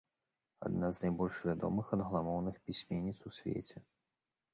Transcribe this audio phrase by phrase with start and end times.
[0.69, 3.77] Адна з найбольш вядомых англамоўных пісьменніц у свеце.